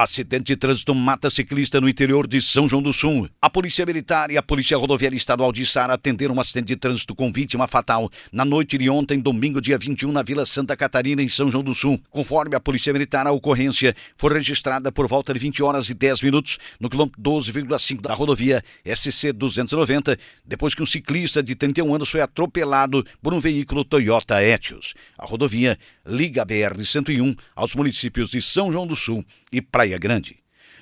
Acidente 0.00 0.44
de 0.44 0.56
trânsito 0.56 0.94
mata 0.94 1.28
ciclista 1.28 1.80
no 1.80 1.88
interior 1.88 2.28
de 2.28 2.40
São 2.40 2.68
João 2.68 2.80
do 2.80 2.92
Sul. 2.92 3.28
A 3.42 3.50
Polícia 3.50 3.84
Militar 3.84 4.30
e 4.30 4.36
a 4.36 4.42
Polícia 4.44 4.76
Rodoviária 4.76 5.16
Estadual 5.16 5.52
de 5.52 5.66
Sara 5.66 5.94
atenderam 5.94 6.36
um 6.36 6.40
acidente 6.40 6.68
de 6.68 6.76
trânsito 6.76 7.16
com 7.16 7.32
vítima 7.32 7.66
fatal 7.66 8.08
na 8.30 8.44
noite 8.44 8.78
de 8.78 8.88
ontem, 8.88 9.18
domingo, 9.18 9.60
dia 9.60 9.76
21, 9.76 10.12
na 10.12 10.22
Vila 10.22 10.46
Santa 10.46 10.76
Catarina, 10.76 11.20
em 11.20 11.28
São 11.28 11.50
João 11.50 11.64
do 11.64 11.74
Sul. 11.74 12.00
Conforme 12.10 12.54
a 12.54 12.60
Polícia 12.60 12.92
Militar, 12.92 13.26
a 13.26 13.32
ocorrência 13.32 13.92
foi 14.16 14.34
registrada 14.34 14.92
por 14.92 15.08
volta 15.08 15.32
de 15.32 15.40
20 15.40 15.64
horas 15.64 15.90
e 15.90 15.94
10 15.94 16.22
minutos 16.22 16.58
no 16.78 16.88
quilômetro 16.88 17.20
12,5 17.20 18.00
da 18.00 18.14
rodovia 18.14 18.62
SC 18.84 19.32
290, 19.32 20.16
depois 20.46 20.76
que 20.76 20.82
um 20.84 20.86
ciclista 20.86 21.42
de 21.42 21.56
31 21.56 21.92
anos 21.92 22.08
foi 22.08 22.20
atropelado 22.20 23.04
por 23.20 23.34
um 23.34 23.40
veículo 23.40 23.84
Toyota 23.84 24.40
Etios. 24.40 24.94
A 25.18 25.26
rodovia 25.26 25.76
liga 26.06 26.42
a 26.42 26.46
BR-101 26.46 27.36
aos 27.56 27.74
municípios 27.74 28.30
de 28.30 28.40
São 28.40 28.70
João 28.70 28.86
do 28.86 28.94
Sul 28.94 29.24
e 29.52 29.60
Praia 29.60 29.98
Grande. 29.98 30.36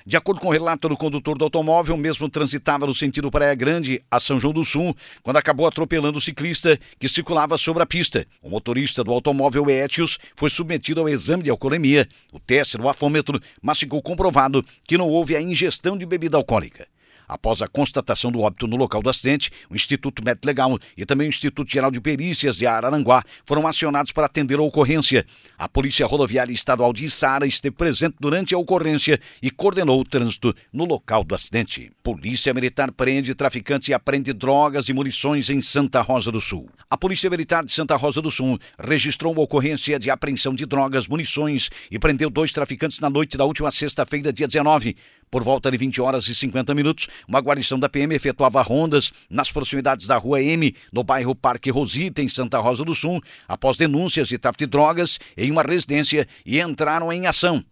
De 0.07 0.15
acordo 0.15 0.39
com 0.39 0.47
o 0.47 0.51
relato 0.51 0.87
do 0.87 0.95
condutor 0.95 1.37
do 1.37 1.43
automóvel, 1.43 1.97
mesmo 1.97 2.29
transitava 2.29 2.87
no 2.87 2.95
sentido 2.95 3.29
Praia 3.29 3.53
Grande 3.53 4.01
a 4.09 4.21
São 4.21 4.39
João 4.39 4.53
do 4.53 4.63
Sul, 4.63 4.95
quando 5.21 5.35
acabou 5.35 5.67
atropelando 5.67 6.17
o 6.17 6.21
ciclista 6.21 6.79
que 6.97 7.09
circulava 7.09 7.57
sobre 7.57 7.83
a 7.83 7.85
pista. 7.85 8.25
O 8.41 8.49
motorista 8.49 9.03
do 9.03 9.11
automóvel 9.11 9.69
Etios 9.69 10.17
foi 10.33 10.49
submetido 10.49 11.01
ao 11.01 11.09
exame 11.09 11.43
de 11.43 11.49
alcoolemia, 11.49 12.07
o 12.31 12.39
teste 12.39 12.77
do 12.77 12.87
afômetro, 12.87 13.37
mas 13.61 13.79
ficou 13.79 14.01
comprovado 14.01 14.65
que 14.85 14.97
não 14.97 15.09
houve 15.09 15.35
a 15.35 15.41
ingestão 15.41 15.97
de 15.97 16.05
bebida 16.05 16.37
alcoólica. 16.37 16.87
Após 17.27 17.61
a 17.61 17.67
constatação 17.67 18.31
do 18.31 18.41
óbito 18.41 18.67
no 18.67 18.77
local 18.77 19.01
do 19.01 19.09
acidente, 19.09 19.51
o 19.69 19.75
Instituto 19.75 20.23
Médico 20.23 20.47
Legal 20.47 20.79
e 20.95 21.05
também 21.05 21.27
o 21.27 21.29
Instituto 21.29 21.69
Geral 21.69 21.91
de 21.91 21.99
Perícias 21.99 22.55
de 22.55 22.65
Araranguá 22.65 23.23
foram 23.45 23.67
acionados 23.67 24.11
para 24.11 24.27
atender 24.27 24.57
a 24.59 24.61
ocorrência. 24.61 25.25
A 25.57 25.67
Polícia 25.67 26.05
Rodoviária 26.05 26.53
Estadual 26.53 26.93
de 26.93 27.05
Içara 27.05 27.45
esteve 27.45 27.75
presente 27.75 28.15
durante 28.19 28.55
a 28.55 28.57
ocorrência 28.57 29.19
e 29.41 29.51
coordenou 29.51 29.99
o 29.99 30.05
trânsito 30.05 30.55
no 30.71 30.85
local 30.85 31.23
do 31.23 31.35
acidente. 31.35 31.91
Polícia 32.01 32.53
Militar 32.53 32.91
prende 32.91 33.35
traficantes 33.35 33.89
e 33.89 33.93
apreende 33.93 34.31
drogas 34.31 34.87
e 34.87 34.93
munições 34.93 35.49
em 35.49 35.59
Santa 35.59 36.01
Rosa 36.01 36.31
do 36.31 36.39
Sul. 36.39 36.69
A 36.89 36.97
Polícia 36.97 37.29
Militar 37.29 37.65
de 37.65 37.73
Santa 37.73 37.97
Rosa 37.97 38.21
do 38.21 38.31
Sul 38.31 38.57
registrou 38.79 39.33
uma 39.33 39.41
ocorrência 39.41 39.99
de 39.99 40.09
apreensão 40.09 40.55
de 40.55 40.65
drogas, 40.65 41.07
munições 41.07 41.69
e 41.91 41.99
prendeu 41.99 42.29
dois 42.29 42.53
traficantes 42.53 42.99
na 43.01 43.09
noite 43.09 43.35
da 43.35 43.43
última 43.43 43.69
sexta-feira, 43.69 44.31
dia 44.31 44.47
19. 44.47 44.95
Por 45.29 45.43
volta 45.43 45.69
de 45.69 45.77
20 45.77 46.01
horas 46.01 46.27
e 46.27 46.35
50 46.35 46.73
minutos, 46.73 47.07
uma 47.27 47.39
guarnição 47.39 47.77
da 47.77 47.89
PM 47.89 48.15
efetuava 48.15 48.61
rondas 48.61 49.11
nas 49.29 49.51
proximidades 49.51 50.07
da 50.07 50.17
Rua 50.17 50.41
M, 50.41 50.73
no 50.91 51.03
bairro 51.03 51.35
Parque 51.35 51.69
Rosita, 51.69 52.21
em 52.21 52.29
Santa 52.29 52.59
Rosa 52.59 52.85
do 52.85 52.95
Sul, 52.95 53.21
após 53.47 53.75
denúncias 53.75 54.29
de 54.29 54.37
tráfico 54.37 54.63
de 54.63 54.67
drogas 54.67 55.19
em 55.35 55.51
uma 55.51 55.63
residência 55.63 56.27
e 56.45 56.61
entraram 56.61 57.11
em 57.11 57.27
ação. 57.27 57.63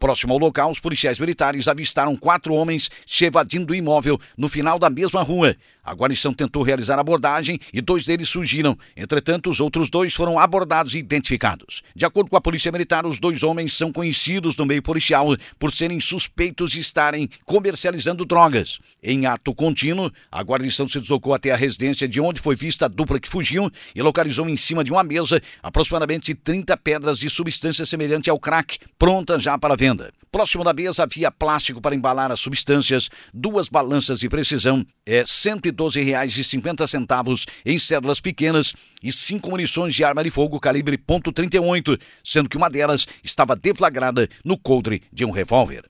Próximo 0.00 0.32
ao 0.32 0.38
local, 0.38 0.70
os 0.70 0.80
policiais 0.80 1.18
militares 1.18 1.68
avistaram 1.68 2.16
quatro 2.16 2.54
homens 2.54 2.90
se 3.04 3.26
evadindo 3.26 3.66
do 3.66 3.74
imóvel 3.74 4.18
no 4.34 4.48
final 4.48 4.78
da 4.78 4.88
mesma 4.88 5.20
rua. 5.20 5.54
A 5.84 5.92
guarnição 5.92 6.32
tentou 6.32 6.62
realizar 6.62 6.96
a 6.96 7.02
abordagem 7.02 7.60
e 7.70 7.82
dois 7.82 8.06
deles 8.06 8.26
surgiram. 8.26 8.78
Entretanto, 8.96 9.50
os 9.50 9.60
outros 9.60 9.90
dois 9.90 10.14
foram 10.14 10.38
abordados 10.38 10.94
e 10.94 10.98
identificados. 10.98 11.82
De 11.94 12.06
acordo 12.06 12.30
com 12.30 12.36
a 12.36 12.40
Polícia 12.40 12.72
Militar, 12.72 13.04
os 13.04 13.18
dois 13.18 13.42
homens 13.42 13.74
são 13.74 13.92
conhecidos 13.92 14.56
no 14.56 14.64
meio 14.64 14.82
policial 14.82 15.36
por 15.58 15.70
serem 15.70 16.00
suspeitos 16.00 16.70
de 16.70 16.80
estarem 16.80 17.28
comercializando 17.44 18.24
drogas. 18.24 18.78
Em 19.02 19.26
ato 19.26 19.54
contínuo, 19.54 20.10
a 20.32 20.42
guarnição 20.42 20.88
se 20.88 20.98
deslocou 20.98 21.34
até 21.34 21.50
a 21.50 21.56
residência 21.56 22.08
de 22.08 22.22
onde 22.22 22.40
foi 22.40 22.56
vista 22.56 22.86
a 22.86 22.88
dupla 22.88 23.20
que 23.20 23.28
fugiu 23.28 23.70
e 23.94 24.00
localizou 24.00 24.48
em 24.48 24.56
cima 24.56 24.82
de 24.82 24.90
uma 24.90 25.04
mesa 25.04 25.42
aproximadamente 25.62 26.34
30 26.34 26.74
pedras 26.78 27.18
de 27.18 27.28
substância 27.28 27.84
semelhante 27.84 28.30
ao 28.30 28.38
crack, 28.40 28.78
pronta 28.98 29.38
já 29.38 29.58
para 29.58 29.76
venda. 29.76 29.89
Próximo 30.30 30.62
da 30.62 30.72
mesa 30.72 31.02
havia 31.02 31.30
plástico 31.30 31.80
para 31.80 31.94
embalar 31.94 32.30
as 32.30 32.38
substâncias, 32.38 33.10
duas 33.34 33.68
balanças 33.68 34.20
de 34.20 34.28
precisão, 34.28 34.86
é, 35.04 35.24
112 35.26 36.00
reais 36.02 36.36
e 36.36 36.44
50 36.44 36.86
centavos 36.86 37.46
em 37.66 37.78
cédulas 37.78 38.20
pequenas 38.20 38.72
e 39.02 39.10
cinco 39.10 39.50
munições 39.50 39.94
de 39.94 40.04
arma 40.04 40.22
de 40.22 40.30
fogo 40.30 40.60
calibre 40.60 40.96
.38, 40.96 42.00
sendo 42.22 42.48
que 42.48 42.56
uma 42.56 42.70
delas 42.70 43.06
estava 43.24 43.56
deflagrada 43.56 44.28
no 44.44 44.56
coldre 44.56 45.02
de 45.12 45.24
um 45.24 45.30
revólver. 45.30 45.89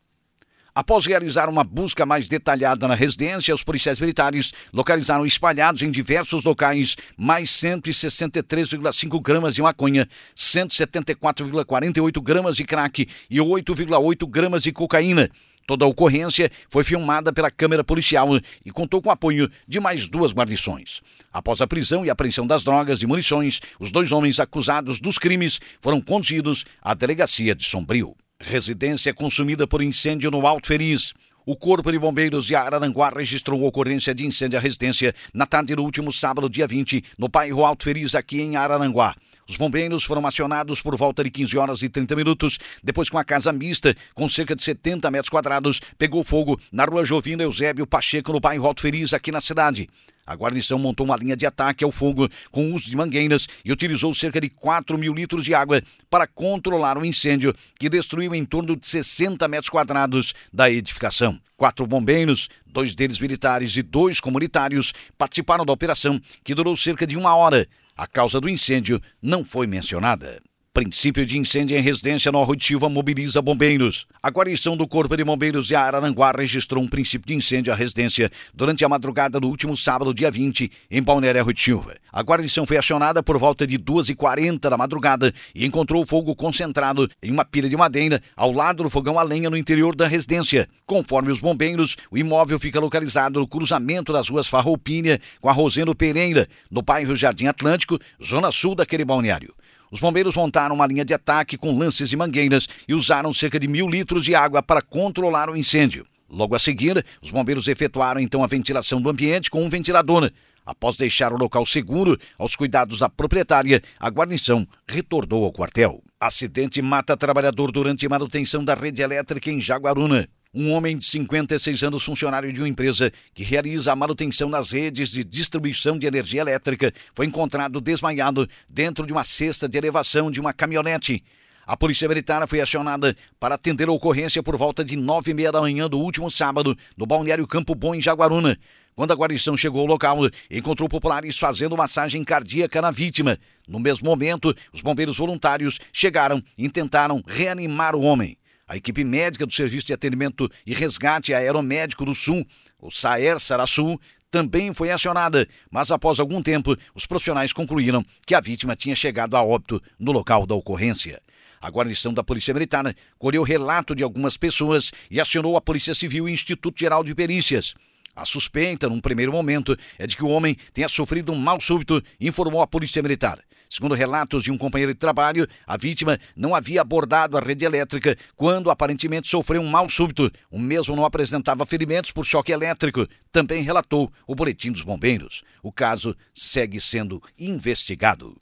Após 0.75 1.05
realizar 1.05 1.49
uma 1.49 1.65
busca 1.65 2.07
mais 2.07 2.29
detalhada 2.29 2.87
na 2.87 2.95
residência, 2.95 3.55
os 3.55 3.65
policiais 3.65 3.99
militares 3.99 4.53
localizaram 4.73 5.27
espalhados 5.27 5.83
em 5.83 5.91
diversos 5.91 6.45
locais 6.45 6.97
mais 7.17 7.51
163,5 7.51 9.21
gramas 9.21 9.55
de 9.55 9.63
maconha, 9.63 10.09
174,48 10.37 12.23
gramas 12.23 12.57
de 12.57 12.65
crack 12.65 13.09
e 13.29 13.39
8,8 13.39 14.29
gramas 14.29 14.63
de 14.63 14.73
cocaína. 14.73 15.29
Toda 15.67 15.85
a 15.85 15.89
ocorrência 15.89 16.51
foi 16.69 16.83
filmada 16.83 17.33
pela 17.33 17.51
câmera 17.51 17.85
policial 17.85 18.29
e 18.65 18.71
contou 18.71 19.01
com 19.01 19.09
o 19.09 19.13
apoio 19.13 19.51
de 19.69 19.79
mais 19.79 20.09
duas 20.09 20.33
guarnições. 20.33 21.01
Após 21.33 21.61
a 21.61 21.67
prisão 21.67 22.05
e 22.05 22.11
apreensão 22.11 22.47
das 22.47 22.65
drogas 22.65 23.03
e 23.03 23.07
munições, 23.07 23.61
os 23.79 23.93
dois 23.93 24.11
homens 24.11 24.41
acusados 24.41 25.01
dos 25.01 25.19
crimes 25.19 25.61
foram 25.81 26.01
conduzidos 26.01 26.65
à 26.83 26.95
delegacia 26.95 27.55
de 27.55 27.65
Sombrio. 27.65 28.17
Residência 28.43 29.13
consumida 29.13 29.67
por 29.67 29.83
incêndio 29.83 30.31
no 30.31 30.47
Alto 30.47 30.67
Feliz. 30.67 31.13
O 31.45 31.55
Corpo 31.55 31.93
de 31.93 31.99
Bombeiros 31.99 32.47
de 32.47 32.55
Araranguá 32.55 33.11
registrou 33.15 33.63
ocorrência 33.65 34.15
de 34.15 34.25
incêndio 34.25 34.59
à 34.59 34.63
residência 34.63 35.15
na 35.35 35.45
tarde 35.45 35.75
do 35.75 35.85
último 35.85 36.11
sábado, 36.11 36.49
dia 36.49 36.67
20, 36.67 37.05
no 37.19 37.29
bairro 37.29 37.67
Alto 37.67 37.85
Feliz, 37.85 38.15
aqui 38.15 38.41
em 38.41 38.57
Araranguá. 38.57 39.15
Os 39.51 39.57
bombeiros 39.57 40.05
foram 40.05 40.25
acionados 40.25 40.81
por 40.81 40.97
volta 40.97 41.25
de 41.25 41.31
15 41.31 41.59
horas 41.59 41.83
e 41.83 41.89
30 41.89 42.15
minutos, 42.15 42.57
depois 42.85 43.09
que 43.09 43.17
uma 43.17 43.25
casa 43.25 43.53
mista, 43.53 43.97
com 44.15 44.29
cerca 44.29 44.55
de 44.55 44.63
70 44.63 45.11
metros 45.11 45.29
quadrados, 45.29 45.81
pegou 45.99 46.23
fogo 46.23 46.57
na 46.71 46.85
rua 46.85 47.05
Jovino 47.05 47.43
Eusébio 47.43 47.85
Pacheco, 47.85 48.33
no 48.33 48.39
bairro 48.39 48.65
Alto 48.65 48.81
Feliz, 48.81 49.13
aqui 49.13 49.33
na 49.33 49.41
cidade. 49.41 49.89
A 50.25 50.37
guarnição 50.37 50.79
montou 50.79 51.05
uma 51.05 51.17
linha 51.17 51.37
de 51.37 51.45
ataque 51.45 51.83
ao 51.83 51.91
fogo 51.91 52.29
com 52.53 52.73
uso 52.73 52.89
de 52.89 52.97
mangueiras 52.97 53.49
e 53.65 53.73
utilizou 53.73 54.15
cerca 54.15 54.41
de 54.41 54.49
4 54.49 54.97
mil 54.97 55.13
litros 55.13 55.45
de 55.45 55.53
água 55.53 55.83
para 56.09 56.29
controlar 56.29 56.97
o 56.97 57.05
incêndio, 57.05 57.53
que 57.77 57.89
destruiu 57.89 58.33
em 58.33 58.45
torno 58.45 58.77
de 58.77 58.87
60 58.87 59.49
metros 59.49 59.69
quadrados 59.69 60.33
da 60.53 60.71
edificação. 60.71 61.41
Quatro 61.57 61.85
bombeiros, 61.89 62.49
dois 62.71 62.95
deles 62.95 63.19
militares 63.19 63.77
e 63.77 63.83
dois 63.83 64.21
comunitários, 64.21 64.93
participaram 65.19 65.65
da 65.65 65.73
operação, 65.73 66.21
que 66.43 66.55
durou 66.55 66.77
cerca 66.77 67.07
de 67.07 67.17
uma 67.17 67.35
hora. 67.35 67.67
A 67.97 68.07
causa 68.07 68.41
do 68.41 68.49
incêndio 68.49 69.01
não 69.21 69.45
foi 69.45 69.67
mencionada. 69.67 70.41
Princípio 70.73 71.27
de 71.27 71.37
incêndio 71.37 71.77
em 71.77 71.81
residência 71.81 72.31
no 72.31 72.47
Silva 72.61 72.89
mobiliza 72.89 73.43
bombeiros. 73.43 74.07
A 74.23 74.31
guarnição 74.31 74.77
do 74.77 74.87
Corpo 74.87 75.17
de 75.17 75.25
Bombeiros 75.25 75.67
de 75.67 75.75
Araranguá 75.75 76.31
registrou 76.31 76.81
um 76.81 76.87
princípio 76.87 77.27
de 77.27 77.35
incêndio 77.35 77.73
à 77.73 77.77
residência 77.77 78.31
durante 78.55 78.85
a 78.85 78.89
madrugada 78.89 79.41
do 79.41 79.49
último 79.49 79.77
sábado, 79.77 80.15
dia 80.15 80.31
20, 80.31 80.71
em 80.89 81.03
Balneário 81.03 81.45
Silva. 81.57 81.97
A 82.13 82.23
guarnição 82.23 82.65
foi 82.65 82.77
acionada 82.77 83.21
por 83.21 83.37
volta 83.37 83.67
de 83.67 83.81
2h40 83.81 84.61
da 84.61 84.77
madrugada 84.77 85.35
e 85.53 85.67
encontrou 85.67 86.07
fogo 86.07 86.37
concentrado 86.37 87.11
em 87.21 87.33
uma 87.33 87.45
pilha 87.45 87.69
de 87.69 87.77
madeira 87.77 88.23
ao 88.37 88.53
lado 88.53 88.85
do 88.85 88.91
fogão 88.91 89.19
a 89.19 89.25
lenha 89.25 89.51
no 89.51 89.57
interior 89.57 89.97
da 89.97 90.07
residência. 90.07 90.69
Conforme 90.87 91.33
os 91.33 91.41
bombeiros, 91.41 91.97
o 92.13 92.17
imóvel 92.17 92.61
fica 92.61 92.79
localizado 92.79 93.41
no 93.41 93.49
cruzamento 93.49 94.13
das 94.13 94.29
ruas 94.29 94.47
Farroupilha 94.47 95.21
com 95.41 95.49
a 95.49 95.53
Rosendo 95.53 95.97
Pereira, 95.97 96.47
no 96.71 96.81
bairro 96.81 97.17
Jardim 97.17 97.47
Atlântico, 97.47 97.99
zona 98.25 98.53
sul 98.53 98.77
daquele 98.77 99.05
balneário. 99.05 99.53
Os 99.91 99.99
bombeiros 99.99 100.37
montaram 100.37 100.75
uma 100.75 100.87
linha 100.87 101.05
de 101.05 101.13
ataque 101.13 101.59
com 101.59 101.77
lances 101.77 102.13
e 102.13 102.17
mangueiras 102.17 102.69
e 102.87 102.95
usaram 102.95 103.33
cerca 103.33 103.59
de 103.59 103.67
mil 103.67 103.89
litros 103.89 104.25
de 104.25 104.35
água 104.35 104.63
para 104.63 104.81
controlar 104.81 105.51
o 105.51 105.57
incêndio. 105.57 106.07
Logo 106.29 106.55
a 106.55 106.61
seguir, 106.61 107.05
os 107.21 107.33
bombeiros 107.33 107.67
efetuaram 107.67 108.21
então 108.21 108.45
a 108.45 108.47
ventilação 108.47 109.01
do 109.03 109.11
ambiente 109.11 109.51
com 109.51 109.65
um 109.65 109.69
ventilador. 109.69 110.31
Após 110.65 110.97
deixar 110.97 111.33
o 111.33 111.37
local 111.37 111.67
seguro 111.67 112.17
aos 112.39 112.55
cuidados 112.55 113.01
da 113.01 113.09
proprietária, 113.09 113.83
a 113.99 114.09
guarnição 114.09 114.65
retornou 114.87 115.45
ao 115.45 115.53
quartel. 115.53 116.01
Acidente 116.21 116.81
mata 116.81 117.17
trabalhador 117.17 117.73
durante 117.73 118.09
manutenção 118.09 118.65
da 118.65 118.75
rede 118.75 119.03
elétrica 119.03 119.51
em 119.51 119.61
Jaguaruna. 119.61 120.29
Um 120.53 120.73
homem 120.73 120.99
de 120.99 121.05
56 121.05 121.85
anos, 121.85 122.03
funcionário 122.03 122.53
de 122.53 122.61
uma 122.61 122.69
empresa 122.69 123.13
que 123.33 123.45
realiza 123.45 123.93
a 123.93 123.95
manutenção 123.97 124.51
das 124.51 124.73
redes 124.73 125.11
de 125.11 125.23
distribuição 125.23 125.97
de 125.97 126.09
energia 126.09 126.41
elétrica, 126.41 126.93
foi 127.15 127.27
encontrado 127.27 127.81
desmaiado 127.81 128.49
dentro 128.69 129.07
de 129.07 129.13
uma 129.13 129.23
cesta 129.23 129.69
de 129.69 129.79
elevação 129.79 130.29
de 130.29 130.41
uma 130.41 130.53
caminhonete. 130.53 131.23
A 131.65 131.77
Polícia 131.77 132.09
Militar 132.09 132.49
foi 132.49 132.61
acionada 132.61 133.17
para 133.39 133.55
atender 133.55 133.87
a 133.87 133.93
ocorrência 133.93 134.43
por 134.43 134.57
volta 134.57 134.85
de 134.85 134.97
nove 134.97 135.31
e 135.31 135.35
meia 135.35 135.53
da 135.53 135.61
manhã 135.61 135.89
do 135.89 136.01
último 136.01 136.29
sábado, 136.29 136.77
no 136.97 137.07
balneário 137.07 137.47
Campo 137.47 137.73
Bom, 137.77 137.95
em 137.95 138.01
Jaguaruna. 138.01 138.59
Quando 138.97 139.13
a 139.13 139.17
guarnição 139.17 139.57
chegou 139.57 139.83
ao 139.83 139.87
local, 139.87 140.19
encontrou 140.51 140.89
populares 140.89 141.39
fazendo 141.39 141.77
massagem 141.77 142.25
cardíaca 142.25 142.83
na 142.83 142.91
vítima. 142.91 143.39
No 143.69 143.79
mesmo 143.79 144.05
momento, 144.11 144.53
os 144.73 144.81
bombeiros 144.81 145.17
voluntários 145.17 145.79
chegaram 145.93 146.43
e 146.59 146.69
tentaram 146.69 147.23
reanimar 147.25 147.95
o 147.95 148.03
homem. 148.03 148.37
A 148.71 148.77
equipe 148.77 149.03
médica 149.03 149.45
do 149.45 149.53
Serviço 149.53 149.89
de 149.89 149.93
Atendimento 149.93 150.49
e 150.65 150.73
Resgate 150.73 151.35
Aeromédico 151.35 152.05
do 152.05 152.15
Sul, 152.15 152.47
o 152.81 152.89
SAER 152.89 153.41
Sarasul, 153.41 154.01
também 154.31 154.73
foi 154.73 154.93
acionada, 154.93 155.45
mas 155.69 155.91
após 155.91 156.21
algum 156.21 156.41
tempo, 156.41 156.77
os 156.95 157.05
profissionais 157.05 157.53
concluíram 157.53 158.05
que 158.25 158.33
a 158.33 158.41
vítima 158.41 158.77
tinha 158.77 158.95
chegado 158.95 159.37
a 159.37 159.43
óbito 159.43 159.83
no 159.99 160.13
local 160.13 160.47
da 160.47 160.55
ocorrência. 160.55 161.21
A 161.61 161.69
guarnição 161.69 162.15
da 162.15 162.23
Polícia 162.23 162.55
Militar 162.55 162.95
colheu 163.19 163.43
relato 163.43 163.93
de 163.93 164.05
algumas 164.05 164.37
pessoas 164.37 164.93
e 165.11 165.21
acionou 165.21 165.57
a 165.57 165.61
Polícia 165.61 165.93
Civil 165.93 166.29
e 166.29 166.31
o 166.31 166.33
Instituto 166.33 166.79
Geral 166.79 167.03
de 167.03 167.13
Perícias. 167.13 167.75
A 168.15 168.25
suspeita, 168.25 168.89
num 168.89 169.01
primeiro 169.01 169.33
momento, 169.33 169.77
é 169.99 170.07
de 170.07 170.17
que 170.17 170.23
o 170.23 170.29
homem 170.29 170.57
tenha 170.73 170.89
sofrido 170.89 171.33
um 171.33 171.37
mal 171.37 171.61
súbito, 171.61 172.01
informou 172.21 172.63
a 172.63 172.69
Polícia 172.69 173.03
Militar. 173.03 173.41
Segundo 173.73 173.95
relatos 173.95 174.43
de 174.43 174.51
um 174.51 174.59
companheiro 174.59 174.93
de 174.93 174.99
trabalho, 174.99 175.47
a 175.65 175.77
vítima 175.77 176.19
não 176.35 176.57
havia 176.57 176.81
abordado 176.81 177.39
a 177.39 177.41
rede 177.41 177.65
elétrica 177.65 178.17
quando 178.35 178.69
aparentemente 178.69 179.29
sofreu 179.29 179.63
um 179.63 179.69
mal 179.69 179.89
súbito. 179.89 180.29
O 180.51 180.59
mesmo 180.59 180.97
não 180.97 181.05
apresentava 181.05 181.65
ferimentos 181.65 182.11
por 182.11 182.27
choque 182.27 182.51
elétrico, 182.51 183.07
também 183.31 183.63
relatou 183.63 184.13
o 184.27 184.35
boletim 184.35 184.73
dos 184.73 184.83
bombeiros. 184.83 185.45
O 185.63 185.71
caso 185.71 186.17
segue 186.35 186.81
sendo 186.81 187.23
investigado. 187.39 188.37